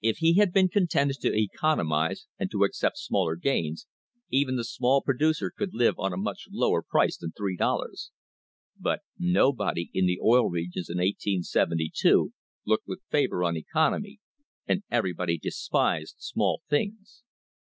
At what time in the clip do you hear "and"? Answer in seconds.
2.38-2.48, 14.68-14.84